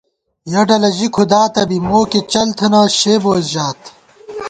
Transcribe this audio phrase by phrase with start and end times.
[0.51, 3.79] یَہ ڈلہ ژی کُھدات بی مو کی چل تھنہ شے بوئیس ژات